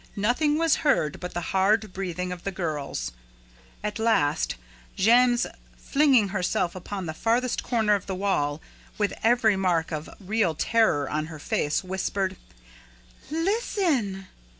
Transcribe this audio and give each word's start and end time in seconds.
Nothing 0.15 0.57
was 0.57 0.77
heard 0.77 1.19
but 1.19 1.35
the 1.35 1.41
hard 1.53 1.93
breathing 1.93 2.31
of 2.31 2.43
the 2.43 2.51
girls. 2.51 3.11
At 3.83 3.99
last, 3.99 4.55
Jammes, 4.97 5.45
flinging 5.77 6.29
herself 6.29 6.73
upon 6.73 7.05
the 7.05 7.13
farthest 7.13 7.61
corner 7.61 7.93
of 7.93 8.07
the 8.07 8.15
wall, 8.15 8.61
with 8.97 9.13
every 9.21 9.55
mark 9.55 9.91
of 9.91 10.09
real 10.19 10.55
terror 10.55 11.07
on 11.07 11.27
her 11.27 11.37
face, 11.37 11.83
whispered: 11.83 12.35
"Listen!" 13.29 14.25